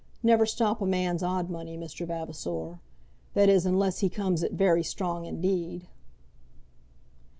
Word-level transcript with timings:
Never 0.23 0.47
stop 0.47 0.81
a 0.81 0.87
man's 0.87 1.21
odd 1.21 1.51
money, 1.51 1.77
Mr. 1.77 2.07
Vavasor; 2.07 2.79
that 3.35 3.49
is, 3.49 3.67
unless 3.67 3.99
he 3.99 4.09
comes 4.09 4.41
it 4.41 4.53
very 4.53 4.81
strong 4.83 5.25
indeed." 5.25 5.85